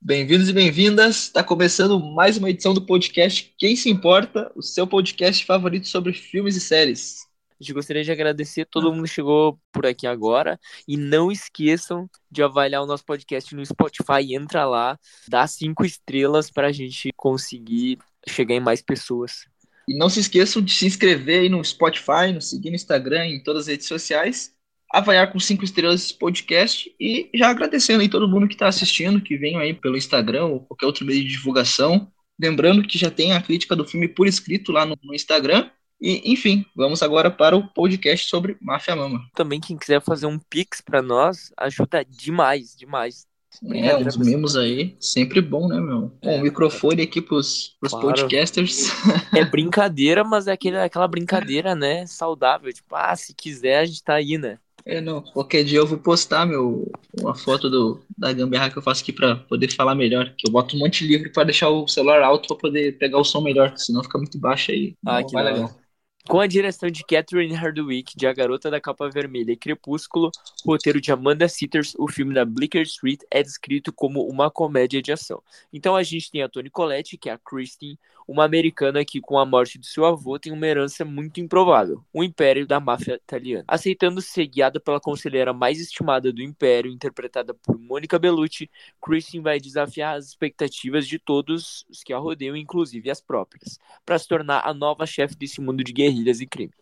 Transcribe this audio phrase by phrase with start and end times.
[0.00, 1.26] Bem-vindos e bem-vindas.
[1.26, 6.12] Está começando mais uma edição do podcast Quem se importa, o seu podcast favorito sobre
[6.12, 7.26] filmes e séries.
[7.50, 12.10] A gente gostaria de agradecer todo mundo que chegou por aqui agora e não esqueçam
[12.28, 14.34] de avaliar o nosso podcast no Spotify.
[14.34, 14.98] Entra lá,
[15.28, 17.98] dá cinco estrelas para a gente conseguir
[18.28, 19.44] chegar em mais pessoas.
[19.88, 23.42] E não se esqueçam de se inscrever aí no Spotify, nos seguir no Instagram, em
[23.42, 24.52] todas as redes sociais
[24.92, 29.22] avaliar com cinco estrelas esse podcast e já agradecendo aí todo mundo que está assistindo,
[29.22, 32.12] que vem aí pelo Instagram ou qualquer outro meio de divulgação.
[32.38, 35.70] Lembrando que já tem a crítica do filme por escrito lá no, no Instagram.
[36.00, 39.24] E, enfim, vamos agora para o podcast sobre Máfia Mama.
[39.34, 43.24] Também quem quiser fazer um pix para nós, ajuda demais, demais.
[43.70, 46.10] É, uns mimos aí, sempre bom, né, meu?
[46.22, 48.08] É, um microfone aqui pros, pros claro.
[48.08, 48.88] podcasters.
[49.32, 52.72] É brincadeira, mas é aquele, aquela brincadeira, né, saudável.
[52.72, 54.58] Tipo, ah, se quiser, a gente tá aí, né?
[54.84, 55.22] É, não.
[55.22, 59.12] Qualquer dia eu vou postar meu, uma foto do, da gambiarra que eu faço aqui
[59.12, 60.34] para poder falar melhor.
[60.36, 63.18] Que eu boto um monte de livro para deixar o celular alto para poder pegar
[63.18, 64.94] o som melhor, senão fica muito baixo aí.
[65.06, 65.81] Ah, não que vai legal.
[66.28, 70.30] Com a direção de Catherine Hardwicke, de A Garota da Capa Vermelha e Crepúsculo,
[70.64, 75.10] roteiro de Amanda Sitters, o filme da Bleecker Street é descrito como uma comédia de
[75.10, 75.42] ação.
[75.72, 79.36] Então a gente tem a Toni Collette, que é a Christine, uma americana que, com
[79.36, 83.64] a morte de seu avô, tem uma herança muito improvável, o império da máfia italiana.
[83.66, 88.70] Aceitando ser guiada pela conselheira mais estimada do império, interpretada por Mônica Bellucci,
[89.04, 94.18] Christine vai desafiar as expectativas de todos os que a rodeiam, inclusive as próprias, para
[94.18, 96.72] se tornar a nova chefe desse mundo de guerrilhas e crime.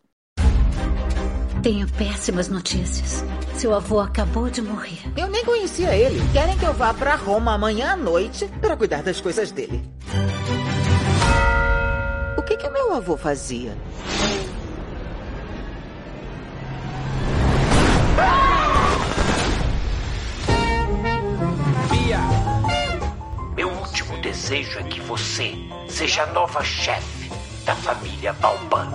[1.63, 3.23] Tenho péssimas notícias.
[3.55, 4.99] Seu avô acabou de morrer.
[5.17, 6.19] Eu nem conhecia ele.
[6.33, 9.83] Querem que eu vá para Roma amanhã à noite para cuidar das coisas dele.
[12.37, 13.77] O que, que meu avô fazia?
[21.91, 22.19] Bia!
[23.55, 25.55] Meu último desejo é que você
[25.89, 27.20] seja a nova chefe
[27.71, 28.89] da família Balban.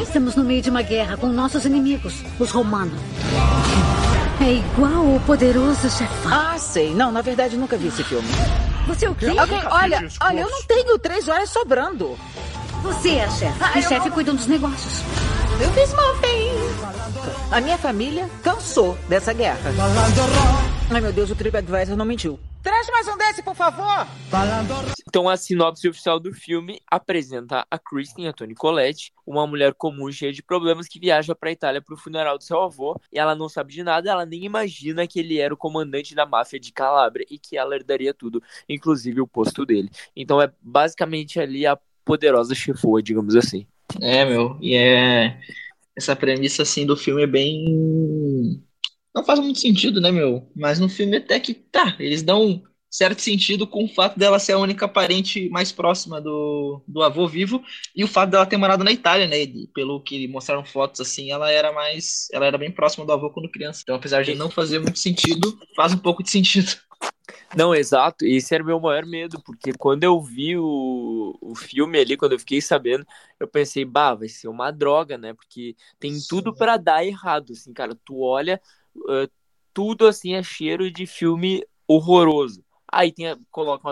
[0.00, 2.98] Estamos no meio de uma guerra com nossos inimigos, os romanos.
[4.40, 6.32] É igual o poderoso chefão.
[6.32, 6.94] Ah, sei.
[6.94, 8.26] Não, na verdade, nunca vi esse filme.
[8.86, 9.26] Você é o quê?
[9.28, 12.18] Okay, olha, olha, eu não tenho três horas sobrando.
[12.82, 13.58] Você é a chefe.
[13.60, 14.14] Ah, e chefe não...
[14.14, 15.02] cuidam dos negócios.
[15.60, 16.50] Eu fiz mal bem.
[17.50, 19.70] A minha família cansou dessa guerra.
[20.90, 22.40] Ai, meu Deus, o TripAdvisor não mentiu.
[22.62, 24.06] Traz mais um desse, por favor!
[25.08, 30.12] Então, a sinopse oficial do filme apresenta a Kristen, a Toni Collette, uma mulher comum
[30.12, 33.18] cheia de problemas que viaja para a Itália para o funeral do seu avô e
[33.18, 36.60] ela não sabe de nada, ela nem imagina que ele era o comandante da máfia
[36.60, 39.90] de Calabria e que ela herdaria tudo, inclusive o posto dele.
[40.14, 43.66] Então, é basicamente ali a poderosa chefoa, digamos assim.
[44.00, 45.36] É, meu, e é.
[45.96, 48.62] Essa premissa assim do filme é bem
[49.14, 50.50] não faz muito sentido, né, meu?
[50.54, 54.38] Mas no filme até que tá, eles dão um certo sentido com o fato dela
[54.38, 57.62] ser a única parente mais próxima do, do avô vivo
[57.96, 59.42] e o fato dela ter morado na Itália, né?
[59.42, 63.30] E pelo que mostraram fotos assim, ela era mais, ela era bem próxima do avô
[63.30, 63.80] quando criança.
[63.82, 66.72] Então, apesar de não fazer muito sentido, faz um pouco de sentido.
[67.56, 68.24] Não, exato.
[68.24, 72.32] Esse era o meu maior medo, porque quando eu vi o, o filme ali, quando
[72.32, 73.06] eu fiquei sabendo,
[73.38, 75.34] eu pensei, bah, vai ser uma droga, né?
[75.34, 76.26] Porque tem Sim.
[76.28, 77.94] tudo para dar errado, assim, cara.
[78.04, 78.60] Tu olha,
[78.96, 79.30] uh,
[79.72, 82.64] tudo assim é cheiro de filme horroroso.
[82.90, 83.36] Aí tem, a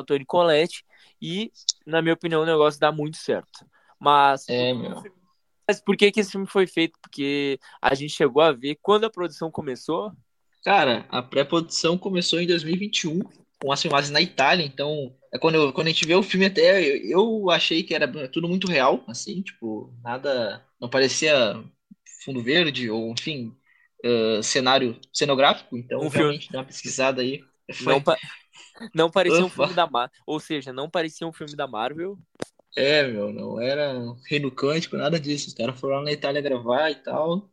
[0.07, 0.85] Toni Collette
[1.21, 1.51] e,
[1.87, 3.67] na minha opinião, o negócio dá muito certo.
[3.99, 5.03] Mas, é, meu.
[5.67, 6.99] mas por que, que esse filme foi feito?
[7.01, 10.13] Porque a gente chegou a ver quando a produção começou.
[10.65, 13.21] Cara, a pré-produção começou em 2021
[13.61, 16.47] com as filmagens na Itália, então é quando, eu, quando a gente vê o filme
[16.47, 21.63] até eu, eu achei que era tudo muito real, assim, tipo, nada, não parecia
[22.25, 23.55] fundo verde ou enfim,
[24.05, 26.53] uh, cenário cenográfico, então um realmente filme.
[26.53, 27.43] dá uma pesquisada aí.
[27.73, 27.93] Foi...
[27.93, 28.17] Não, pa...
[28.95, 29.47] não parecia Ufa.
[29.47, 32.19] um filme da Marvel, ou seja, não parecia um filme da Marvel.
[32.77, 33.95] É, meu, não era
[34.29, 35.49] Reino Cântico, nada disso.
[35.49, 37.51] Os caras foram lá na Itália gravar e tal.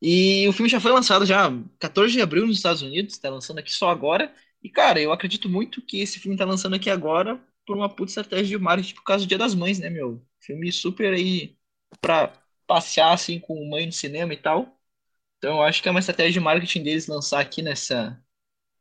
[0.00, 3.58] E o filme já foi lançado já 14 de abril nos Estados Unidos, tá lançando
[3.58, 4.32] aqui só agora.
[4.62, 8.10] E, cara, eu acredito muito que esse filme tá lançando aqui agora por uma puta
[8.10, 10.24] estratégia de marketing por causa do Dia das Mães, né, meu?
[10.40, 11.56] Filme super aí
[12.00, 12.32] pra
[12.66, 14.73] passear, assim, com mãe no cinema e tal.
[15.38, 18.20] Então, eu acho que é uma estratégia de marketing deles lançar aqui nessa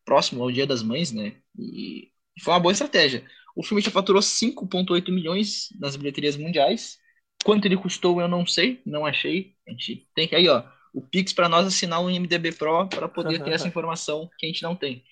[0.06, 1.36] próximo ao Dia das Mães, né?
[1.58, 2.12] E
[2.44, 3.26] foi uma boa estratégia.
[3.56, 7.00] O filme já faturou 5,8 milhões nas bilheterias mundiais.
[7.44, 9.56] Quanto ele custou, eu não sei, não achei.
[9.68, 10.64] A gente tem que aí, ó,
[10.94, 14.50] o Pix para nós assinar o IMDB Pro para poder ter essa informação que a
[14.50, 15.04] gente não tem.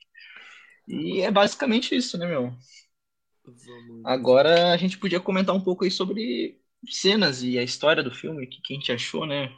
[0.88, 2.54] E é basicamente isso, né, meu?
[4.04, 6.60] Agora a gente podia comentar um pouco aí sobre
[6.90, 9.52] cenas e a história do filme, o que, que a gente achou, né?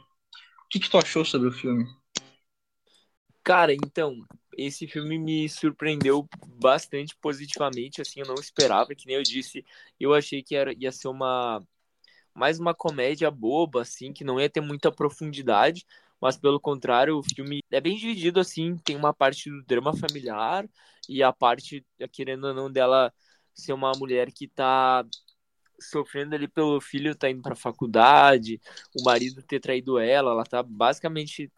[0.74, 1.86] Que, que tu achou sobre o filme?
[3.44, 4.24] Cara, então,
[4.56, 6.26] esse filme me surpreendeu
[6.58, 9.64] bastante positivamente, assim, eu não esperava, que nem eu disse,
[10.00, 11.62] eu achei que era, ia ser uma
[12.34, 15.86] mais uma comédia boba, assim, que não ia ter muita profundidade,
[16.20, 20.68] mas pelo contrário, o filme é bem dividido, assim, tem uma parte do drama familiar
[21.08, 23.12] e a parte, querendo ou não, dela
[23.54, 25.04] ser uma mulher que tá
[25.78, 28.60] sofrendo ali pelo filho tá indo pra faculdade,
[28.98, 31.50] o marido ter traído ela, ela tá basicamente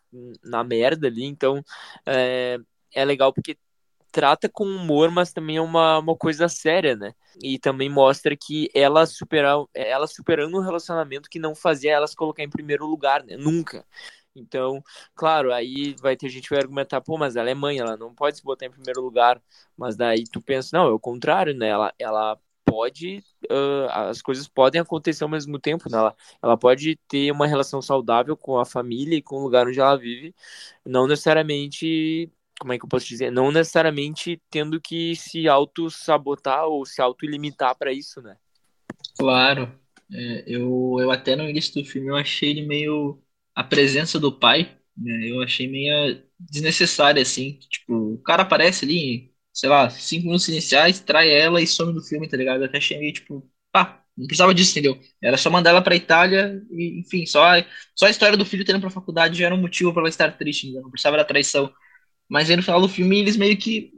[0.43, 1.63] na merda ali, então
[2.07, 2.59] é,
[2.95, 3.59] é legal porque
[4.17, 7.15] trata com humor, mas também é uma, uma coisa séria, né?
[7.43, 12.17] E também mostra que ela, superar, ela superando um relacionamento que não fazia ela se
[12.17, 13.37] colocar em primeiro lugar, né?
[13.37, 13.85] Nunca.
[14.35, 14.83] Então,
[15.15, 18.15] claro, aí vai ter gente que vai argumentar, pô, mas ela é mãe, ela não
[18.15, 19.43] pode se botar em primeiro lugar.
[19.77, 21.69] Mas daí tu pensa, não, é o contrário, né?
[21.69, 25.97] Ela, ela pode, uh, as coisas podem acontecer ao mesmo tempo, né?
[25.97, 29.81] Ela, ela pode ter uma relação saudável com a família e com o lugar onde
[29.81, 30.35] ela vive,
[30.85, 33.31] não necessariamente como é que eu posso dizer?
[33.31, 38.37] Não necessariamente tendo que se auto-sabotar ou se auto-limitar para isso, né?
[39.19, 39.79] Claro.
[40.13, 43.23] É, eu, eu até no início do filme eu achei ele meio.
[43.55, 45.31] A presença do pai, né?
[45.31, 47.59] Eu achei meio desnecessária, assim.
[47.71, 52.03] Tipo, o cara aparece ali, sei lá, cinco minutos iniciais, trai ela e some do
[52.03, 52.65] filme, tá ligado?
[52.65, 55.01] Até achei meio, tipo, pá, não precisava disso, entendeu?
[55.23, 57.43] Era só mandar ela pra Itália e, enfim, só,
[57.95, 60.31] só a história do filho tendo pra faculdade já era um motivo pra ela estar
[60.37, 60.83] triste, entendeu?
[60.83, 61.73] Não precisava da traição.
[62.29, 63.93] Mas aí no final do filme eles meio que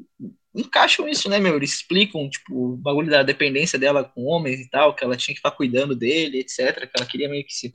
[0.55, 1.57] encaixam isso, né, meu?
[1.57, 5.35] Eles explicam, tipo, o bagulho da dependência dela com homens e tal, que ela tinha
[5.35, 6.87] que estar cuidando dele, etc.
[6.87, 7.73] Que ela queria meio que se,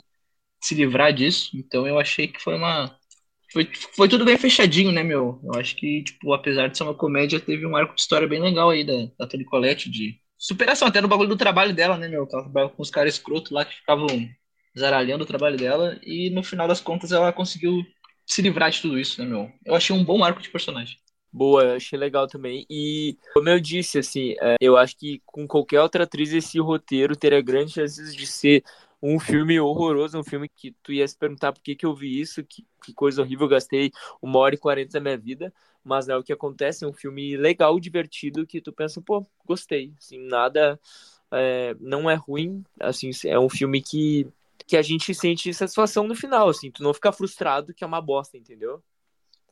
[0.63, 1.51] se livrar disso.
[1.57, 2.97] Então eu achei que foi uma.
[3.53, 5.39] Foi, foi tudo bem fechadinho, né, meu?
[5.43, 8.41] Eu acho que, tipo, apesar de ser uma comédia, teve um arco de história bem
[8.41, 12.07] legal aí da, da Toni Collette, de superação, até no bagulho do trabalho dela, né,
[12.07, 12.21] meu?
[12.21, 14.07] Ela trabalhava com os caras escrotos lá que ficavam
[14.77, 17.85] zaralhando o trabalho dela, e no final das contas ela conseguiu
[18.25, 19.51] se livrar de tudo isso, né, meu?
[19.63, 20.97] Eu achei um bom arco de personagem.
[21.31, 22.65] Boa, eu achei legal também.
[22.67, 27.15] E, como eu disse, assim, é, eu acho que com qualquer outra atriz esse roteiro
[27.15, 28.63] teria grandes chances de ser
[29.03, 32.21] um filme horroroso, um filme que tu ia se perguntar por que, que eu vi
[32.21, 33.91] isso, que, que coisa horrível, eu gastei
[34.21, 35.53] uma hora e quarenta da minha vida,
[35.83, 39.93] mas é o que acontece, é um filme legal, divertido, que tu pensa, pô, gostei,
[39.97, 40.79] assim, nada,
[41.29, 44.25] é, não é ruim, assim, é um filme que
[44.65, 47.99] que a gente sente satisfação no final, assim, tu não fica frustrado que é uma
[47.99, 48.81] bosta, entendeu?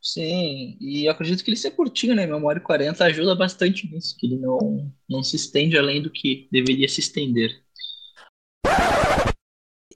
[0.01, 2.25] Sim, e acredito que ele ser curtinho, né?
[2.25, 6.88] Memória 40 ajuda bastante nisso, que ele não, não se estende além do que deveria
[6.88, 7.62] se estender.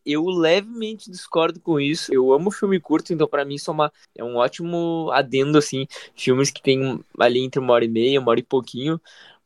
[0.06, 2.14] Eu levemente discordo com isso.
[2.14, 5.88] Eu amo filme curto, então para mim isso é, uma, é um ótimo adendo, assim.
[6.16, 9.02] Filmes que tem ali entre uma hora e meia, uma hora e pouquinho,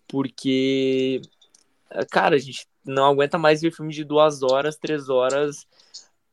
[0.08, 1.22] porque,
[2.12, 5.68] cara, a gente não aguenta mais ver filme de duas horas, três horas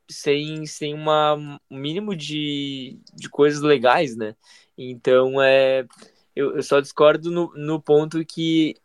[0.09, 1.35] sem, sem uma,
[1.71, 4.37] um mínimo de, de coisas legais, né?
[4.79, 5.87] Então, é,
[6.35, 8.77] eu, eu só discordo no, no ponto que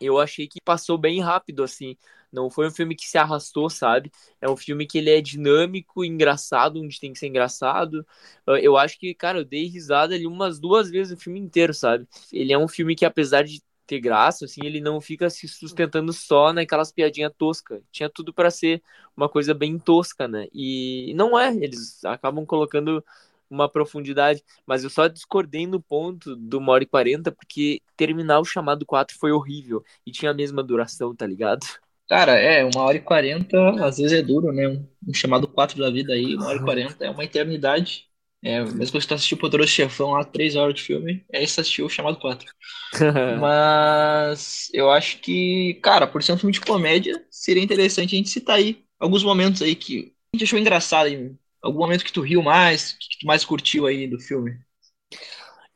[0.00, 1.96] eu achei que passou bem rápido, assim.
[2.32, 4.10] Não foi um filme que se arrastou, sabe?
[4.40, 8.06] É um filme que ele é dinâmico, engraçado, onde tem que ser engraçado.
[8.46, 12.06] Eu acho que, cara, eu dei risada ali umas duas vezes o filme inteiro, sabe?
[12.32, 16.12] Ele é um filme que, apesar de ter graça, assim, ele não fica se sustentando
[16.12, 17.82] só naquelas piadinhas toscas.
[17.90, 18.80] Tinha tudo para ser
[19.16, 20.46] uma coisa bem tosca, né?
[20.54, 23.04] E não é, eles acabam colocando
[23.50, 28.44] uma profundidade, mas eu só discordei no ponto do 1 hora 40 porque terminar o
[28.44, 31.66] chamado 4 foi horrível e tinha a mesma duração, tá ligado?
[32.10, 34.66] Cara, é, uma hora e 40 às vezes é duro, né?
[34.66, 38.06] Um, um chamado 4 da vida aí, uma hora e 40 é uma eternidade.
[38.42, 41.60] É, mesmo que você assistiu o Poderoso Chefão lá, três horas de filme, é isso
[41.60, 42.52] assistiu o chamado 4.
[43.40, 48.28] Mas eu acho que, cara, por ser um filme de comédia, seria interessante a gente
[48.30, 51.30] citar aí alguns momentos aí que a gente achou engraçado, aí,
[51.62, 54.58] algum momento que tu riu mais, que tu mais curtiu aí do filme.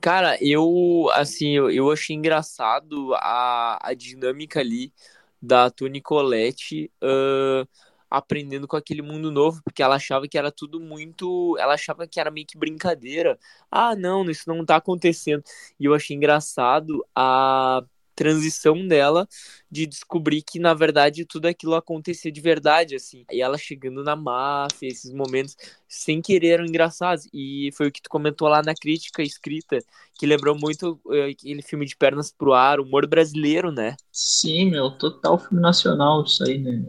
[0.01, 4.93] Cara, eu, assim, eu, eu achei engraçado a, a dinâmica ali
[5.45, 6.91] da Toni Collette.
[7.03, 7.67] Uh,
[8.11, 11.57] aprendendo com aquele mundo novo, porque ela achava que era tudo muito.
[11.59, 13.39] Ela achava que era meio que brincadeira.
[13.71, 15.43] Ah, não, isso não tá acontecendo.
[15.79, 17.83] E eu achei engraçado a
[18.15, 19.29] transição dela
[19.71, 23.25] de descobrir que na verdade tudo aquilo acontecia de verdade assim.
[23.31, 25.57] E ela chegando na máfia, esses momentos
[25.89, 27.29] sem querer eram engraçados.
[27.33, 29.79] E foi o que tu comentou lá na crítica escrita,
[30.19, 33.97] que lembrou muito uh, aquele filme de pernas pro ar, humor brasileiro, né?
[34.13, 36.83] Sim, meu, total filme nacional isso aí, né?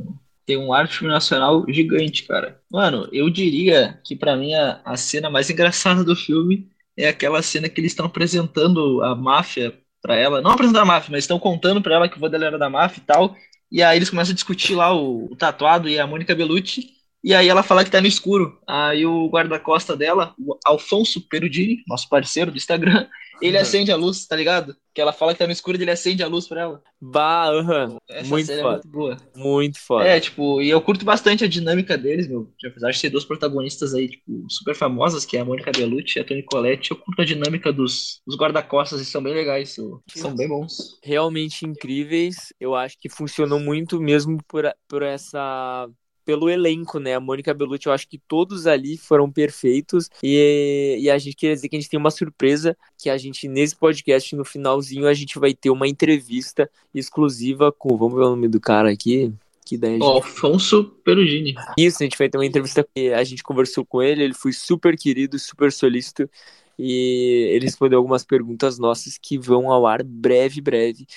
[0.45, 2.61] tem um arte nacional gigante, cara.
[2.69, 7.41] Mano, eu diria que para mim a, a cena mais engraçada do filme é aquela
[7.41, 10.39] cena que eles estão apresentando a máfia para ela.
[10.39, 12.69] Não apresentando a máfia, mas estão contando para ela que o vô dela era da
[12.69, 13.35] máfia e tal.
[13.71, 16.94] E aí eles começam a discutir lá o, o tatuado e a Mônica Bellucci.
[17.25, 18.59] E aí ela fala que tá no escuro.
[18.67, 23.07] Aí o guarda-costa dela, o Alfonso Perudini, nosso parceiro do Instagram,
[23.41, 23.63] ele Uhum.
[23.63, 24.75] acende a luz, tá ligado?
[24.93, 26.83] Que ela fala que tá no escuro e ele acende a luz pra ela.
[27.01, 27.97] Bah, aham.
[28.07, 28.73] Essa Muito é foda.
[28.73, 29.17] muito boa.
[29.35, 30.07] Muito foda.
[30.07, 32.53] É, tipo, e eu curto bastante a dinâmica deles, meu.
[32.63, 36.21] Apesar de ser duas protagonistas aí, tipo, super famosas, que é a Mônica Bellucci e
[36.21, 39.99] a Toni Collette, eu curto a dinâmica dos, dos guarda-costas e são bem legais, são,
[40.13, 40.99] são bem bons.
[41.03, 42.53] realmente incríveis.
[42.59, 45.89] Eu acho que funcionou muito mesmo por, por essa.
[46.25, 47.15] Pelo elenco, né?
[47.15, 50.09] A Mônica Bellucci, eu acho que todos ali foram perfeitos.
[50.23, 53.47] E, e a gente quer dizer que a gente tem uma surpresa: que a gente,
[53.47, 57.95] nesse podcast, no finalzinho, a gente vai ter uma entrevista exclusiva com.
[57.95, 59.31] Vamos ver o nome do cara aqui.
[59.65, 61.55] Que daí gente Alfonso Perugini.
[61.75, 64.95] isso, a gente vai ter uma entrevista a gente conversou com ele, ele foi super
[64.95, 66.29] querido, super solícito
[66.77, 71.07] e ele respondeu algumas perguntas nossas que vão ao ar breve, breve.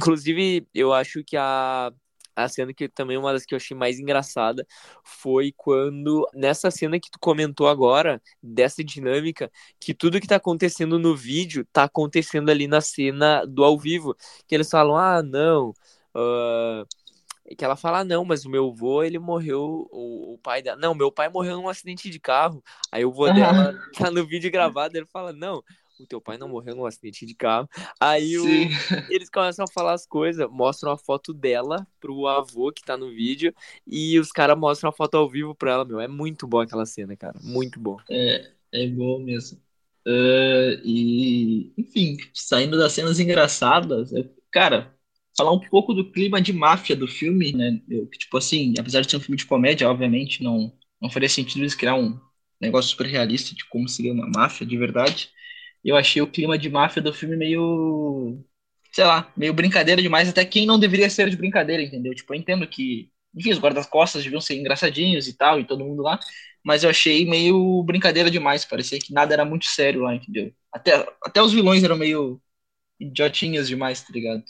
[0.00, 1.92] Inclusive, eu acho que a,
[2.44, 4.66] a cena que também uma das que eu achei mais engraçada
[5.04, 10.98] foi quando, nessa cena que tu comentou agora, dessa dinâmica, que tudo que tá acontecendo
[10.98, 14.14] no vídeo tá acontecendo ali na cena do ao vivo.
[14.46, 15.74] Que eles falam, ah, não.
[16.14, 16.84] ah,
[17.56, 20.78] que ela fala, ah, não, mas o meu avô, ele morreu, o, o pai dela,
[20.80, 22.62] não, meu pai morreu num acidente de carro.
[22.92, 25.62] Aí o avô dela tá no vídeo gravado, ele fala, não,
[26.04, 27.68] o teu pai não morreu num acidente de carro.
[28.00, 28.72] Aí o,
[29.08, 33.10] eles começam a falar as coisas, mostram a foto dela pro avô que tá no
[33.10, 33.54] vídeo,
[33.86, 36.00] e os caras mostram a foto ao vivo pra ela, meu.
[36.00, 37.38] É muito bom aquela cena, cara.
[37.42, 37.98] Muito bom.
[38.72, 39.60] É bom mesmo.
[40.06, 44.94] Ah, e, enfim, saindo das cenas engraçadas, eu- cara,
[45.36, 47.80] falar um pouco do clima de máfia do filme, né?
[47.88, 51.60] Eu, tipo assim, apesar de ser um filme de comédia, obviamente, não, não faria sentido
[51.62, 52.18] eles criar um
[52.60, 55.30] negócio super realista de como seria uma máfia de verdade.
[55.84, 58.38] Eu achei o clima de máfia do filme meio,
[58.92, 62.14] sei lá, meio brincadeira demais, até quem não deveria ser de brincadeira, entendeu?
[62.14, 66.02] Tipo, eu entendo que, enfim, os guarda-costas deviam ser engraçadinhos e tal, e todo mundo
[66.02, 66.18] lá,
[66.64, 70.52] mas eu achei meio brincadeira demais, parecia que nada era muito sério lá, entendeu?
[70.72, 72.40] Até, até os vilões eram meio
[73.00, 74.44] idiotinhos demais, tá ligado?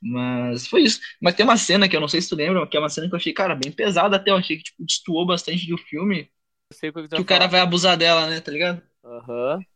[0.00, 1.00] Mas foi isso.
[1.20, 3.08] Mas tem uma cena que eu não sei se tu lembra, que é uma cena
[3.08, 6.30] que eu achei, cara, bem pesada até, eu achei que, tipo, destoou bastante do filme,
[6.70, 8.82] Eu sei o que, que vai o cara vai abusar dela, né, tá ligado?
[9.04, 9.66] Aham.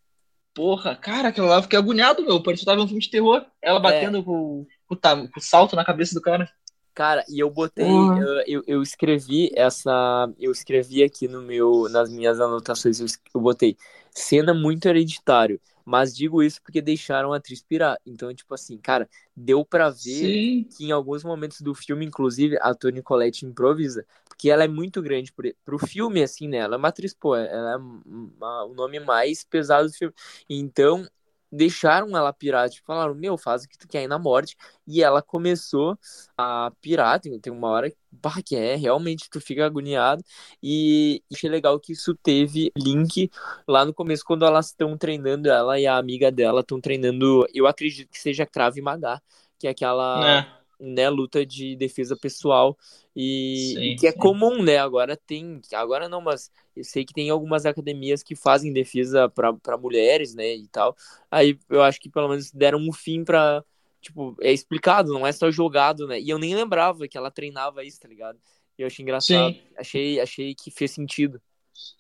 [0.55, 2.43] Porra, cara, aquilo lá eu fiquei agoniado, meu.
[2.43, 3.45] Parecia que tava um filme de terror.
[3.61, 3.83] Ela É.
[3.83, 6.49] batendo com, com, com o salto na cabeça do cara.
[6.95, 8.21] Cara, e eu botei, Porra.
[8.21, 13.41] eu, eu, eu escrevi essa, eu escrevi aqui no meu, nas minhas anotações, eu, eu
[13.41, 13.79] botei
[14.11, 17.97] cena muito hereditário, mas digo isso porque deixaram a atriz pirar.
[18.05, 20.69] Então, tipo assim, cara, deu pra ver Sim.
[20.77, 24.05] que em alguns momentos do filme, inclusive, a Toni Collette improvisa,
[24.43, 26.59] porque ela é muito grande pro, pro filme, assim, né?
[26.59, 30.13] Ela é uma atriz, pô, ela é uma- o nome mais pesado do filme.
[30.51, 31.07] Então,
[31.51, 34.57] deixaram ela pirar, tipo, falaram, meu, faz o que tu quer aí na morte.
[34.85, 35.97] E ela começou
[36.37, 40.25] a pirar, tem, uma hora bah, que é, realmente tu fica agoniado.
[40.61, 43.31] E achei legal que isso teve link
[43.69, 47.67] lá no começo, quando elas estão treinando, ela e a amiga dela estão treinando, eu
[47.69, 49.23] acredito que seja Krav Maga,
[49.59, 50.62] que é aquela É.
[50.83, 52.77] né, luta de defesa pessoal
[53.15, 54.19] e, Sim, e que é sim.
[54.19, 54.79] comum, né?
[54.79, 59.79] Agora tem, agora não, mas eu sei que tem algumas academias que fazem defesa para
[59.79, 60.97] mulheres, né, e tal.
[61.31, 63.65] Aí eu acho que pelo menos deram um fim pra,
[64.01, 66.21] tipo, é explicado, não é só jogado, né?
[66.21, 68.39] E eu nem lembrava que ela treinava isso, tá ligado?
[68.79, 69.63] E eu achei engraçado, Sim.
[69.77, 71.41] achei, achei que fez sentido.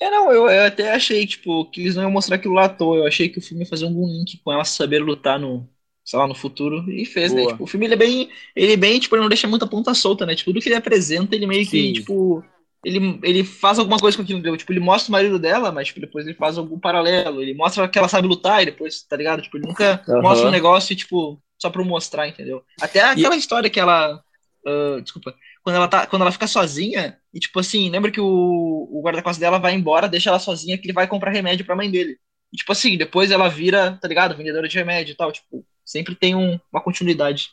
[0.01, 2.69] É, não, eu, eu até achei, tipo, que eles não iam mostrar aquilo lá à
[2.69, 2.99] toa.
[2.99, 5.69] Eu achei que o filme ia fazer algum link com ela saber lutar no,
[6.05, 6.85] sei lá, no futuro.
[6.91, 7.41] E fez, né?
[7.43, 7.53] Boa.
[7.53, 8.31] Tipo, o filme ele é bem.
[8.55, 10.35] Ele é bem, tipo, ele não deixa muita ponta solta, né?
[10.35, 11.93] Tipo, tudo que ele apresenta, ele meio que, Sim.
[11.93, 12.45] tipo.
[12.85, 14.57] Ele, ele faz alguma coisa com aquilo?
[14.57, 17.41] Tipo, ele mostra o marido dela, mas tipo, depois ele faz algum paralelo.
[17.41, 19.41] Ele mostra que ela sabe lutar e depois, tá ligado?
[19.41, 20.21] Tipo, ele nunca Aham.
[20.21, 22.65] mostra um negócio, tipo, só pra mostrar, entendeu?
[22.81, 24.21] Até aquela história que ela.
[24.67, 25.35] ah, desculpa.
[25.63, 29.39] Quando ela, tá, quando ela fica sozinha, e tipo assim, lembra que o, o guarda-costas
[29.39, 32.19] dela vai embora, deixa ela sozinha, que ele vai comprar remédio pra mãe dele.
[32.53, 34.37] E tipo assim, depois ela vira, tá ligado?
[34.37, 35.31] Vendedora de remédio e tal.
[35.31, 37.51] Tipo, sempre tem um- uma continuidade.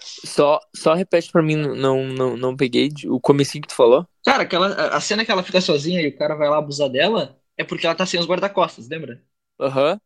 [0.00, 4.06] Só, só repete pra mim, não, não, não peguei de- o comecinho que tu falou.
[4.24, 7.40] Cara, aquela, a- cena que ela fica sozinha e o cara vai lá abusar dela
[7.56, 9.22] é porque ela tá sem os guarda-costas, lembra?
[9.58, 10.00] Aham.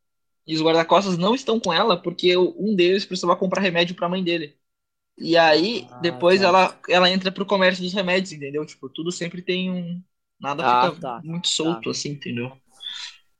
[0.46, 4.22] E os guarda-costas não estão com ela porque um deles precisava comprar remédio pra mãe
[4.24, 4.58] dele.
[5.18, 6.48] E aí, Ah, depois tá.
[6.48, 8.66] ela, ela entra pro comércio dos remédios, entendeu?
[8.66, 10.02] Tipo, tudo sempre tem um.
[10.40, 11.20] Nada Ah, fica tá.
[11.22, 12.56] muito solto, assim, entendeu?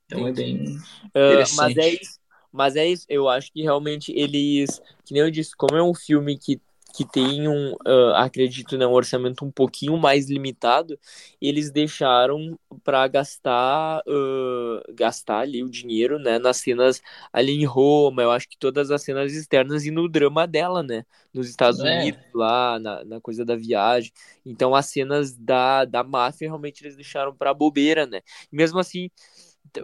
[0.05, 0.77] Então é bem.
[1.15, 1.79] Ah, mas Interessante.
[1.79, 2.20] é isso.
[2.51, 3.05] Mas é isso.
[3.09, 4.81] Eu acho que realmente eles.
[5.05, 6.59] Que nem eu disse, como é um filme que
[6.93, 10.99] que tem um, uh, acredito, né, um orçamento um pouquinho mais limitado,
[11.41, 18.21] eles deixaram para gastar uh, gastar ali o dinheiro, né, nas cenas ali em Roma,
[18.23, 21.99] eu acho que todas as cenas externas e no drama dela, né, nos Estados É.
[21.99, 24.11] Unidos, lá na, na coisa da viagem.
[24.45, 28.21] Então as cenas da, da máfia realmente eles deixaram para bobeira, né.
[28.51, 29.09] E mesmo assim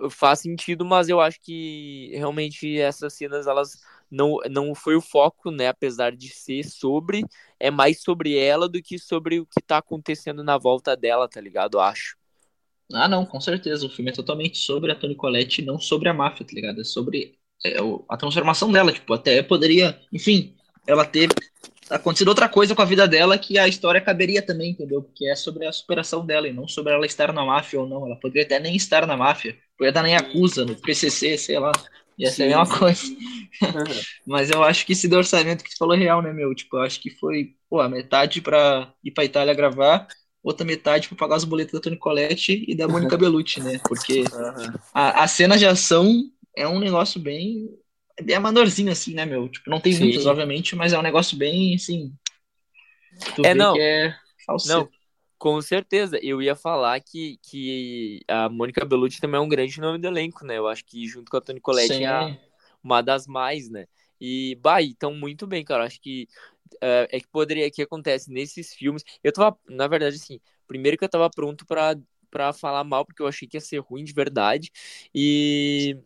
[0.09, 5.51] faz sentido, mas eu acho que realmente essas cenas elas não, não foi o foco,
[5.51, 5.67] né?
[5.67, 7.23] Apesar de ser sobre,
[7.59, 11.41] é mais sobre ela do que sobre o que tá acontecendo na volta dela, tá
[11.41, 11.75] ligado?
[11.75, 12.17] Eu acho.
[12.93, 13.85] Ah, não, com certeza.
[13.85, 16.79] O filme é totalmente sobre a Toni Collette, não sobre a máfia, tá ligado?
[16.79, 17.77] É sobre é,
[18.09, 18.93] a transformação dela.
[18.93, 21.29] Tipo, até poderia, enfim, ela ter
[21.89, 25.01] acontecido outra coisa com a vida dela que a história caberia também, entendeu?
[25.01, 28.05] Porque é sobre a superação dela e não sobre ela estar na máfia ou não.
[28.05, 31.71] Ela poderia até nem estar na máfia, poderia estar na Yakuza, no PCC, sei lá.
[32.17, 32.57] Ia ser a Sim.
[32.57, 33.03] mesma coisa.
[34.25, 36.53] Mas eu acho que esse do orçamento que tu falou é real, né, meu?
[36.55, 40.07] Tipo, eu acho que foi, pô, a metade pra ir pra Itália gravar,
[40.43, 43.79] outra metade pra pagar os boletos da Toni Collette e da Mônica Bellucci, né?
[43.87, 44.23] Porque
[44.93, 46.11] a, a cena de ação
[46.55, 47.69] é um negócio bem,
[48.17, 49.47] é bem amadorzinho, assim, né, meu?
[49.49, 50.05] Tipo, não tem Sim.
[50.05, 52.13] muitas, obviamente, mas é um negócio bem, assim,
[53.43, 53.73] É, não.
[53.73, 54.67] que é falso.
[54.69, 54.89] Não,
[55.37, 56.19] com certeza.
[56.21, 60.45] Eu ia falar que, que a Mônica Bellucci também é um grande nome do elenco,
[60.45, 60.57] né?
[60.57, 62.05] Eu acho que junto com a Toni Collette Sim.
[62.05, 62.37] é
[62.83, 63.85] uma das mais, né?
[64.19, 65.85] E, bah, então muito bem, cara.
[65.85, 66.27] Acho que
[66.81, 69.03] é, é que poderia, que acontece nesses filmes.
[69.23, 71.95] Eu tava, na verdade, assim, primeiro que eu tava pronto pra,
[72.29, 74.71] pra falar mal, porque eu achei que ia ser ruim de verdade.
[75.13, 75.97] E,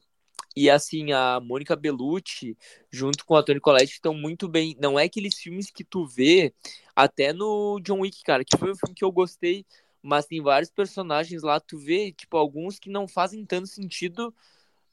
[0.56, 2.58] e assim, a Mônica Bellucci,
[2.92, 4.76] junto com a Toni Collette, estão muito bem.
[4.80, 6.54] Não é aqueles filmes que tu vê,
[6.96, 9.66] até no John Wick, cara, que foi um filme que eu gostei,
[10.02, 14.34] mas tem vários personagens lá, tu vê, tipo, alguns que não fazem tanto sentido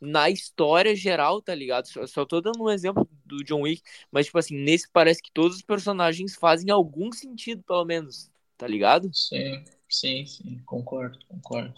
[0.00, 1.87] na história geral, tá ligado?
[1.88, 5.33] Só, só tô dando um exemplo do John Wick, mas, tipo assim, nesse parece que
[5.33, 9.12] todos os personagens fazem algum sentido, pelo menos, tá ligado?
[9.12, 11.75] Sim, sim, sim, concordo, concordo.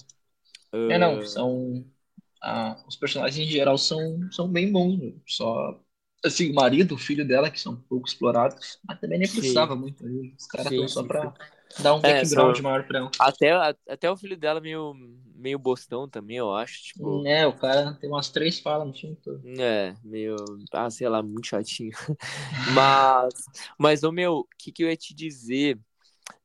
[0.72, 1.84] Ah, É, não, são.
[2.86, 5.20] Os personagens em geral são, são bem bons, meu.
[5.26, 5.80] Só.
[6.24, 9.30] Assim, o marido, o filho dela, que são pouco explorados, mas também nem Sim.
[9.30, 10.04] precisava muito.
[10.04, 10.34] ali.
[10.38, 11.08] Os caras Sim, estão só sim.
[11.08, 11.34] pra
[11.78, 13.10] dar um É, background só- maior pra ela.
[13.18, 13.52] Até,
[13.88, 14.94] até o filho dela meio,
[15.36, 17.26] meio bostão também, eu acho, tipo...
[17.26, 19.44] É, o cara tem umas três falas no filme todo.
[19.58, 21.92] É, meio, ah, sei lá, muito chatinho.
[22.62, 25.78] Mas, mas, ô meu, o que, que eu ia te dizer?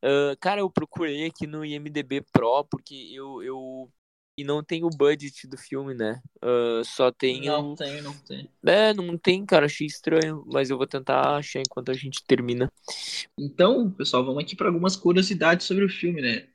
[0.03, 3.91] Ah, cara, eu procurei aqui no IMDB Pro, porque eu, eu.
[4.37, 6.21] E não tem o budget do filme, né?
[6.41, 7.77] Ah, só tem Não o.
[7.77, 8.49] tem, não tem.
[8.67, 12.71] É, não tem, cara, achei estranho, mas eu vou tentar achar enquanto a gente termina.
[13.37, 16.47] Então, pessoal, vamos aqui para algumas curiosidades sobre o filme, né?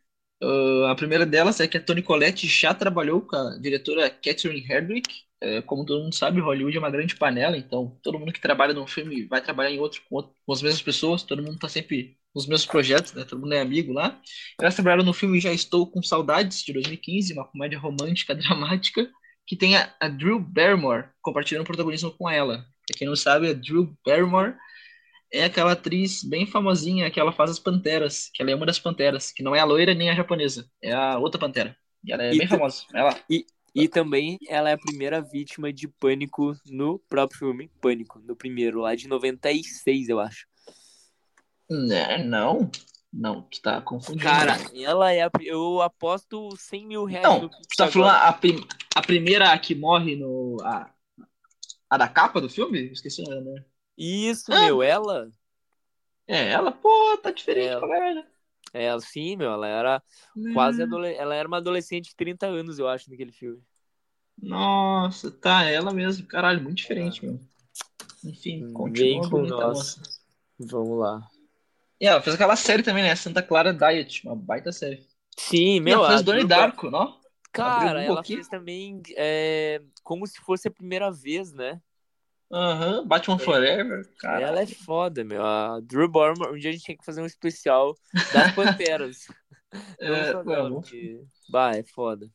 [0.43, 4.61] Ah, a primeira delas é que a Toni Collette já trabalhou com a diretora Catherine
[4.67, 5.25] Hardwicke.
[5.43, 8.75] É, como todo mundo sabe, Hollywood é uma grande panela, então todo mundo que trabalha
[8.75, 11.67] num filme vai trabalhar em outro com, outro- com as mesmas pessoas, todo mundo tá
[11.69, 13.25] sempre nos mesmos projetos, né?
[13.25, 14.21] Todo mundo é amigo lá.
[14.61, 19.09] Elas trabalharam no filme Já Estou com Saudades, de 2015, uma comédia romântica dramática,
[19.47, 22.65] que tem a, a Drew Barrymore compartilhando protagonismo com ela.
[22.87, 24.55] Pra quem não sabe, a Drew Barrymore
[25.33, 28.79] é aquela atriz bem famosinha que ela faz as Panteras, que ela é uma das
[28.79, 31.77] Panteras, que não é a loira nem a japonesa, é a outra Pantera.
[32.05, 32.85] E ela é E bem famosa.
[32.95, 33.17] Ela.
[33.75, 38.81] E também ela é a primeira vítima de pânico no próprio filme Pânico, no primeiro,
[38.81, 40.50] lá de 96, eu acho.
[41.71, 42.69] Né, não,
[43.13, 44.25] não, tu tá confundindo.
[44.25, 45.31] Cara, ela é a.
[45.41, 50.17] Eu aposto 100 mil reais Não, tu tá falando a, prim- a primeira que morre
[50.17, 50.57] no.
[50.63, 50.91] A,
[51.89, 52.91] a da capa do filme?
[52.91, 53.65] Esqueci o nome, né?
[53.97, 54.61] Isso, Ah.
[54.63, 55.31] meu, ela.
[56.27, 57.81] É, ela, pô, tá diferente Ela.
[57.81, 58.25] pra caralho.
[58.73, 60.03] Ela, sim, meu, ela era
[60.55, 61.21] quase adolescente.
[61.21, 63.61] Ela era uma adolescente de 30 anos, eu acho, naquele filme.
[64.41, 66.27] Nossa, tá, ela mesmo.
[66.27, 67.39] Caralho, muito diferente, meu.
[68.25, 70.01] Enfim, continua com bonita a nós.
[70.59, 71.30] Vamos lá.
[72.01, 73.15] E ela fez aquela série também, né?
[73.15, 75.07] Santa Clara Diet, uma baita série.
[75.39, 75.99] Sim, E meu.
[75.99, 77.21] ela fez Drew Darko, não?
[77.53, 78.39] Cara, um ela pouquinho.
[78.39, 81.81] fez também é, como se fosse a primeira vez, né?
[82.53, 84.41] Aham, Batman Forever, cara.
[84.41, 85.45] Ela é foda, meu.
[85.45, 87.99] A Drew Barrymore, um dia a gente tinha que fazer um especial
[88.33, 89.27] das Panteras.
[90.03, 90.91] Não É, só dela, vamos.
[90.91, 91.25] porque...
[91.49, 92.29] Bah, é foda.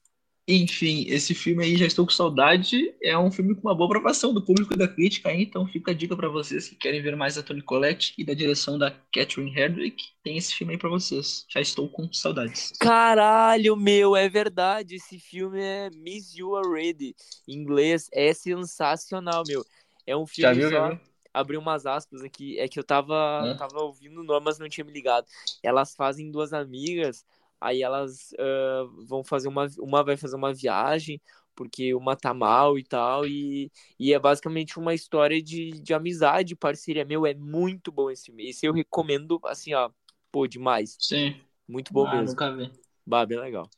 [0.47, 4.31] Enfim, esse filme aí, Já Estou Com Saudade, é um filme com uma boa aprovação
[4.31, 7.15] do público e da crítica aí, então fica a dica pra vocês que querem ver
[7.15, 10.89] mais da Toni Collette e da direção da Catherine Hardwicke, tem esse filme aí pra
[10.89, 11.45] vocês.
[11.49, 12.71] Já Estou Com Saudades.
[12.79, 14.95] Caralho, meu, é verdade.
[14.95, 17.15] Esse filme é Miss You Already.
[17.47, 19.65] Em inglês é sensacional, meu.
[20.05, 20.99] É um Já filme viu, só.
[21.33, 21.59] já viu?
[21.59, 22.57] Umas aspas aqui.
[22.59, 23.57] É que eu tava, Hã?
[23.57, 25.25] tava ouvindo o nome, mas não tinha me ligado.
[25.63, 27.25] Elas fazem duas amigas,
[27.65, 29.67] aí elas ah, vão fazer uma.
[29.79, 31.21] Uma vai fazer uma viagem
[31.55, 36.55] porque uma tá mal e tal, e, e é basicamente uma história de, de amizade,
[36.55, 37.05] parceria.
[37.05, 38.49] Meu, é muito bom esse filme.
[38.49, 39.89] Esse eu recomendo, assim, ó,
[40.31, 40.97] pô, demais.
[40.99, 41.39] Sim.
[41.67, 42.27] Muito bom ah, mesmo.
[42.27, 42.71] nunca vi.
[43.05, 43.69] Bah, bem legal.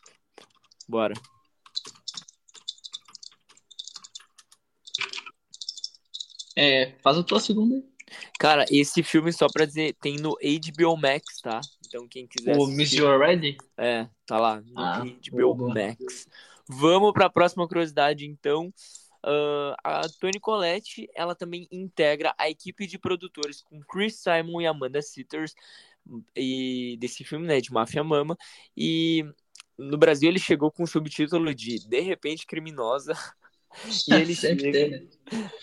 [0.90, 1.14] Bora.
[6.56, 7.84] É, faz a tua segunda aí.
[8.40, 11.62] Cara, esse filme, só pra dizer, tem no HBO Max, tá?
[11.88, 13.58] Então quem quiser O assistir- Miss You Already?
[13.78, 15.74] É, tá lá, no Ah, HBO boa.
[15.74, 16.28] Max.
[16.68, 18.74] Vamos para a próxima curiosidade, então.
[19.24, 24.68] Ah, a Toni Collette, ela também integra a equipe de produtores com Chris Simon e
[24.68, 25.54] Amanda Sitters
[26.36, 28.38] e desse filme, né, de Máfia Mama.
[28.76, 29.26] E
[29.78, 33.14] no Brasil ele chegou com o subtítulo de De Repente Criminosa.
[34.08, 35.08] E ele, chega, tem, né?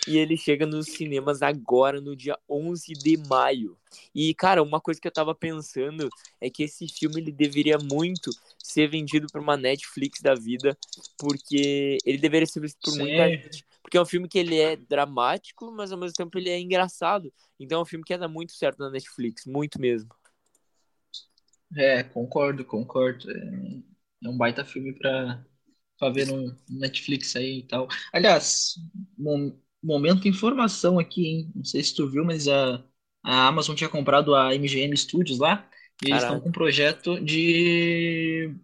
[0.07, 3.77] e ele chega nos cinemas agora, no dia 11 de maio.
[4.15, 6.09] E, cara, uma coisa que eu tava pensando
[6.41, 10.77] é que esse filme ele deveria muito ser vendido pra uma Netflix da vida,
[11.19, 13.01] porque ele deveria ser visto por Sim.
[13.01, 13.65] muita gente.
[13.83, 17.33] Porque é um filme que ele é dramático, mas ao mesmo tempo ele é engraçado.
[17.61, 20.09] Então é um filme que ia dar muito certo na Netflix, muito mesmo.
[21.77, 23.31] É, concordo, concordo.
[23.31, 23.83] É,
[24.25, 25.45] é um baita filme pra,
[26.05, 27.89] pra ver no Netflix aí e tal.
[28.13, 28.75] Aliás,
[29.19, 31.53] mom- momento informação aqui, hein?
[31.55, 32.85] Não sei se tu viu, mas a,
[33.25, 35.69] a Amazon tinha comprado a MGM Studios lá,
[36.03, 38.55] e eles estão com um projeto de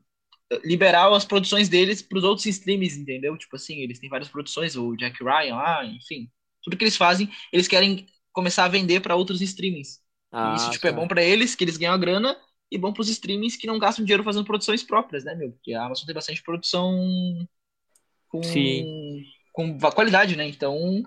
[0.64, 3.37] liberar as produções deles para os outros streams, entendeu?
[3.37, 6.31] Tipo assim, eles têm várias produções, o Jack Ryan lá, enfim.
[6.62, 10.00] Tudo que eles fazem, eles querem começar a vender para outros streamings.
[10.42, 10.92] E isso, Ah, tipo, é tá.
[10.92, 12.37] bom pra eles, que eles ganham a grana,
[12.70, 15.52] e bom pros streamings que não gastam dinheiro fazendo produções próprias, né, meu?
[15.52, 16.98] Porque a Amazon tem bastante produção
[18.28, 19.24] com, Sim.
[19.52, 20.46] com qualidade, né?
[20.46, 21.02] Então,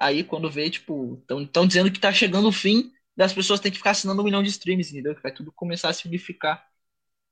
[0.00, 3.78] aí quando vê, tipo, estão dizendo que tá chegando o fim das pessoas terem que
[3.78, 5.14] ficar assinando um milhão de streams, entendeu?
[5.14, 6.64] Que vai tudo começar a se unificar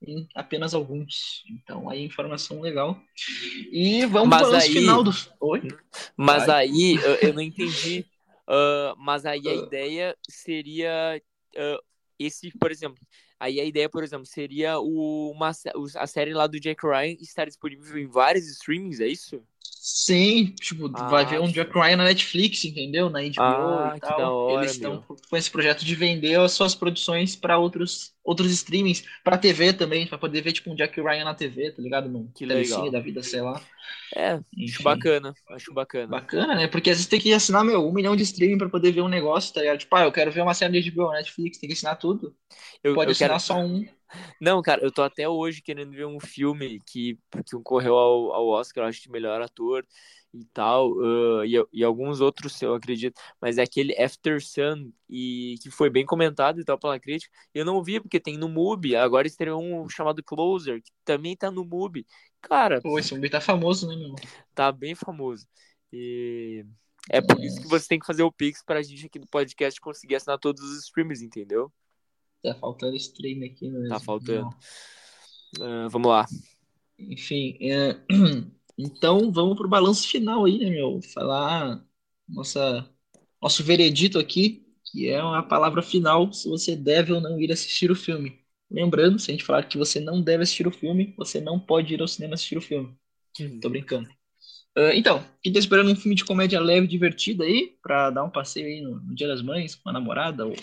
[0.05, 1.43] em apenas alguns.
[1.49, 3.01] Então, aí, informação legal.
[3.71, 5.11] E vamos Mas balanço aí- final do.
[5.39, 5.61] Oi?
[6.15, 6.67] Mas Vai.
[6.67, 8.05] aí, eu, eu não entendi.
[8.49, 9.55] Ah, mas aí a Ah.
[9.55, 11.21] ideia seria
[11.57, 11.79] ah,
[12.19, 13.01] esse, por exemplo.
[13.39, 15.51] Aí a ideia, por exemplo, seria o, uma,
[15.95, 19.43] a série lá do Jack Ryan estar disponível em vários streamings, é isso?
[19.61, 23.09] Sim, tipo, Ah, vai ver um Jack Ryan na Netflix, entendeu?
[23.09, 24.33] Na HBO Ah, e tal.
[24.33, 24.97] hora, Eles estão
[25.29, 30.05] com esse projeto de vender as suas produções para outros outros streamings, para TV também,
[30.05, 32.09] para poder ver tipo um Jack Ryan na TV, tá ligado?
[32.09, 32.91] No Que legal.
[32.91, 33.61] da vida, sei lá.
[34.13, 34.83] É, acho Enfim.
[34.83, 36.07] bacana, acho bacana.
[36.07, 36.67] Bacana, né?
[36.67, 39.07] Porque às vezes tem que assinar, meu, um milhão de streaming para poder ver um
[39.07, 39.77] negócio, tá ligado?
[39.77, 42.35] Tipo, ah, eu quero ver uma série de HBO, Netflix, tem que assinar tudo.
[42.83, 43.39] Eu, Pode eu assinar quero...
[43.39, 43.85] só um.
[44.41, 48.47] Não, cara, eu tô até hoje querendo ver um filme que, que concorreu ao, ao
[48.47, 49.85] Oscar, eu acho, de melhor ator
[50.39, 55.55] e tal, ah, e, e alguns outros, eu acredito, mas é aquele After Sun, e
[55.61, 57.35] que foi bem comentado e tal pela crítica.
[57.53, 61.49] Eu não vi porque tem no MUBI, agora estreou um chamado Closer, que também tá
[61.49, 62.05] no MUBI.
[62.41, 64.15] Cara, Pô, esse filme tá famoso, né, meu?
[64.53, 65.47] tá bem famoso.
[65.91, 66.65] E
[67.09, 69.79] é por isso que você tem que fazer o Pix pra gente aqui do podcast
[69.79, 71.71] conseguir assinar todos os streams, entendeu?
[72.43, 73.89] Tá faltando stream aqui mesmo.
[73.89, 74.49] Tá faltando.
[75.59, 76.25] Ah, vamos lá.
[76.99, 77.95] Enfim, é,
[78.77, 81.01] então vamos pro balanço final aí, né, meu?
[81.13, 81.83] Falar
[82.27, 82.89] nossa,
[83.41, 87.91] nosso veredito aqui, que é a palavra final, se você deve ou não ir assistir
[87.91, 88.39] o filme.
[88.69, 91.93] Lembrando, se a gente falar que você não deve assistir o filme, você não pode
[91.93, 92.95] ir ao cinema assistir o filme.
[93.61, 94.09] Tô brincando.
[94.77, 98.23] Ah, então, quem tá esperando um filme de comédia leve e divertida aí, pra dar
[98.23, 100.53] um passeio aí no, no Dia das Mães, com a namorada, ou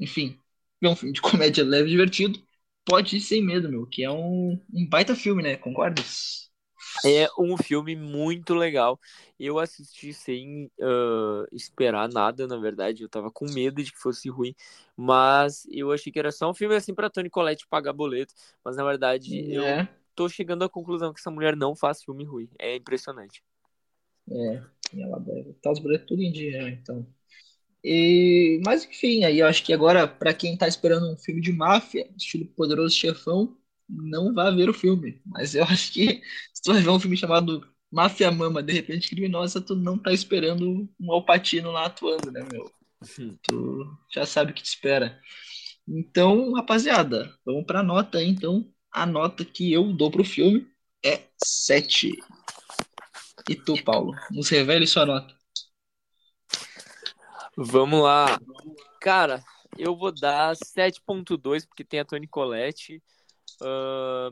[0.00, 0.38] enfim,
[0.80, 2.40] ver um filme de comédia leve e divertido,
[2.84, 5.56] pode ir sem medo, meu, que é um, um baita filme, né?
[5.56, 6.49] Concordas?
[7.04, 8.98] É um filme muito legal.
[9.38, 13.02] Eu assisti sem ah, esperar nada, na verdade.
[13.02, 14.54] Eu tava com medo de que fosse ruim,
[14.96, 18.34] mas eu achei que era só um filme assim pra Toni Collette pagar boleto.
[18.64, 22.24] Mas na verdade, eu É, tô chegando à conclusão que essa mulher não faz filme
[22.24, 22.48] ruim.
[22.58, 23.42] É impressionante.
[24.30, 24.62] é,
[24.94, 27.06] e ela deve estar os boletos tudo em dia, né, então.
[27.84, 31.52] E, mas enfim, aí eu acho que agora, pra quem tá esperando um filme de
[31.52, 33.56] máfia, estilo Poderoso Chefão,
[33.90, 35.20] não vá ver o filme.
[35.26, 36.22] Mas eu acho que
[36.52, 40.12] se tu vai ver um filme chamado Máfia Mama, de repente criminosa, tu não tá
[40.12, 42.70] esperando um Al Pacino lá atuando, né, meu?
[43.42, 45.20] Tu já sabe o que te espera.
[45.88, 48.28] Então, rapaziada, vamos pra nota aí.
[48.28, 50.70] Então, a nota que eu dou pro filme
[51.04, 52.12] é 7.
[53.48, 54.14] E tu, Paulo?
[54.30, 55.34] Nos revele sua nota.
[57.56, 58.38] Vamos lá.
[59.00, 59.42] Cara,
[59.76, 63.02] eu vou dar 7.2 porque tem a Toni Collette.
[63.62, 64.30] Ah,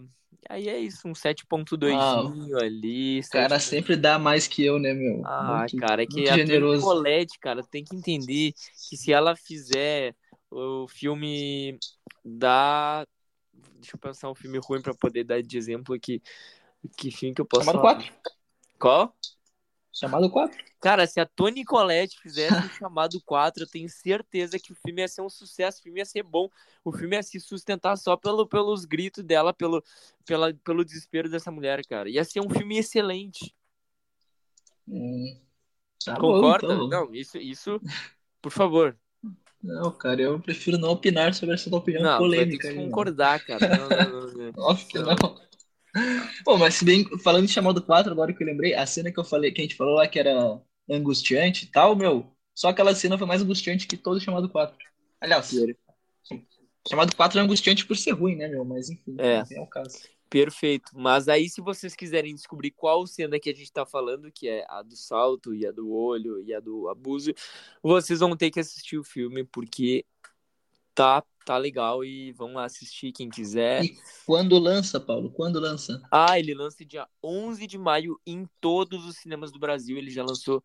[0.48, 2.22] aí é isso, um 7.2 Ah,
[2.62, 3.20] ali.
[3.20, 3.62] O cara 7.
[3.62, 5.22] sempre dá mais que eu, né, meu?
[5.24, 6.82] Ah, Muito, cara, é que a generoso.
[6.82, 8.52] Collette, cara, tem que entender
[8.88, 10.14] que se ela fizer
[10.50, 11.78] o filme
[12.24, 13.06] da.
[13.80, 16.22] Deixa eu pensar um filme ruim pra poder dar de exemplo aqui.
[16.96, 17.94] Que filme que eu posso Chamado falar?
[17.94, 18.12] 4.
[18.78, 19.14] Qual?
[19.98, 20.56] Chamado 4.
[20.80, 25.02] Cara, se a Toni Collette fizesse o chamado 4, eu tenho certeza que o filme
[25.02, 26.48] ia ser um sucesso, o filme ia ser bom,
[26.84, 29.82] o filme ia se sustentar só pelo, pelos gritos dela, pelo,
[30.24, 32.08] pela, pelo desespero dessa mulher, cara.
[32.08, 33.52] Ia ser um filme excelente.
[34.86, 35.36] Hum,
[36.04, 36.68] tá Concorda?
[36.68, 37.06] Bom, então.
[37.06, 37.80] Não, isso, isso,
[38.40, 38.96] por favor.
[39.60, 42.68] Não, cara, eu prefiro não opinar sobre essa opinião Não, polêmica.
[42.68, 43.68] que aí, concordar, cara.
[43.68, 44.52] Não, não, não, não.
[44.62, 45.47] Óbvio que não.
[46.44, 49.18] Pô, mas se bem, falando de chamado 4, agora que eu lembrei, a cena que
[49.18, 52.94] eu falei, que a gente falou lá que era angustiante e tal, meu, só aquela
[52.94, 54.76] cena foi mais angustiante que todo chamado 4.
[55.20, 55.50] Aliás,
[56.88, 58.64] chamado 4 é angustiante por ser ruim, né, meu?
[58.64, 59.42] Mas enfim, É.
[59.50, 59.98] é o caso.
[60.30, 60.92] Perfeito.
[60.94, 64.64] Mas aí, se vocês quiserem descobrir qual cena que a gente tá falando, que é
[64.68, 67.32] a do salto, e a do olho, e a do abuso,
[67.82, 70.04] vocês vão ter que assistir o filme, porque
[70.98, 73.84] tá, tá legal e vão lá assistir quem quiser.
[73.84, 75.30] E quando lança, Paulo?
[75.30, 76.02] Quando lança?
[76.10, 79.96] Ah, ele lança dia 11 de maio em todos os cinemas do Brasil.
[79.96, 80.60] Ele já lançou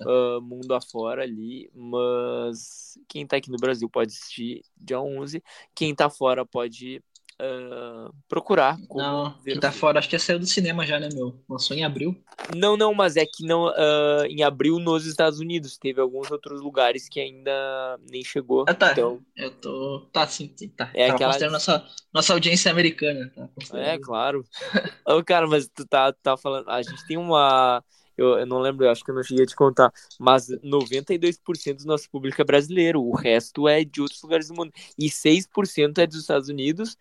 [0.00, 5.40] ah, mundo afora ali, mas quem tá aqui no Brasil pode assistir dia 11.
[5.72, 7.00] Quem tá fora pode
[7.38, 8.78] ah, procurar.
[8.90, 11.38] Não, que tá fora, acho que saiu do cinema já, né, meu?
[11.48, 12.16] Lançou em abril.
[12.54, 16.60] Não, não, mas é que não, ah, em abril nos Estados Unidos teve alguns outros
[16.62, 18.64] lugares que ainda nem chegou.
[18.68, 18.92] Ah, tá.
[18.92, 20.08] Então, Eu tô.
[20.12, 20.90] Tá, sim, sim, tá.
[20.94, 23.48] É Tava aquela- nossa, nossa audiência americana, tá?
[23.78, 24.44] é, claro.
[25.06, 26.68] Ô, cara, mas tu tá, tá falando.
[26.70, 27.82] A gente tem uma.
[28.16, 31.82] Eu, eu não lembro, eu acho que eu não cheguei a te contar, mas 92%
[31.82, 34.72] do nosso público é brasileiro, o resto é de outros lugares do mundo.
[34.98, 36.96] E 6% é dos Estados Unidos,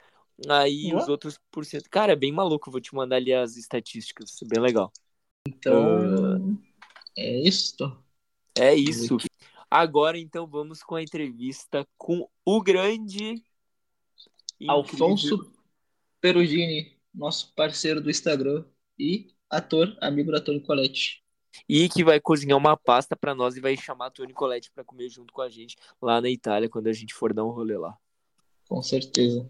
[0.48, 1.02] aí Ué?
[1.02, 1.90] os outros por cento.
[1.90, 4.92] Cara, é bem maluco, vou te mandar ali as estatísticas, é bem legal.
[5.48, 6.58] Então.
[7.18, 7.98] É isso.
[8.58, 9.18] É isso.
[9.70, 13.44] Agora então vamos com a entrevista com o grande
[14.68, 15.52] Alfonso
[16.22, 18.66] Perugini, nosso parceiro do Instagram
[18.98, 21.24] e ator, amigo da Tony Colette.
[21.68, 24.84] e que vai cozinhar uma pasta pra nós e vai chamar a Tony Colette pra
[24.84, 27.78] comer junto com a gente lá na Itália quando a gente for dar um rolê
[27.78, 27.98] lá.
[28.68, 29.50] Com certeza.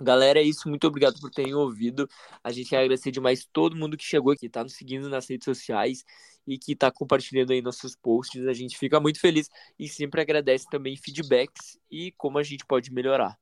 [0.00, 0.68] Galera, é isso.
[0.68, 2.08] Muito obrigado por terem ouvido.
[2.42, 5.44] A gente quer agradecer demais todo mundo que chegou aqui, tá nos seguindo nas redes
[5.44, 6.04] sociais
[6.46, 8.46] e que tá compartilhando aí nossos posts.
[8.46, 12.92] A gente fica muito feliz e sempre agradece também feedbacks e como a gente pode
[12.92, 13.38] melhorar.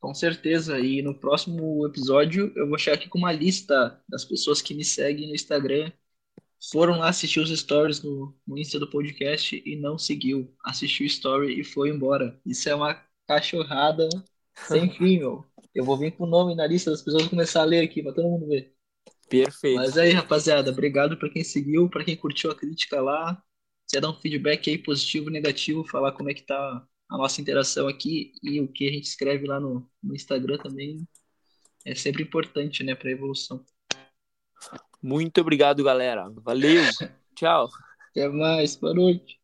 [0.00, 0.80] Com certeza.
[0.80, 4.84] E no próximo episódio eu vou chegar aqui com uma lista das pessoas que me
[4.84, 5.92] seguem no Instagram.
[6.70, 10.54] Foram lá assistir os stories no, no Insta do podcast e não seguiu.
[10.64, 12.38] Assistiu o story e foi embora.
[12.44, 12.94] Isso é uma
[13.26, 14.08] cachorrada
[14.66, 15.44] sem fim, meu.
[15.74, 18.12] Eu vou vir com o nome na lista das pessoas começar a ler aqui pra
[18.12, 18.74] todo mundo ver.
[19.28, 19.76] Perfeito.
[19.76, 23.40] Mas aí, rapaziada, obrigado pra quem seguiu, pra quem curtiu a crítica lá.
[23.86, 27.88] Se dar um feedback aí positivo, negativo, falar como é que tá a nossa interação
[27.88, 31.06] aqui e o que a gente escreve lá no, no Instagram também
[31.84, 33.64] é sempre importante, né, pra evolução.
[35.02, 36.28] Muito obrigado, galera.
[36.30, 36.82] Valeu.
[37.34, 37.68] Tchau.
[38.10, 39.39] Até mais, boa noite.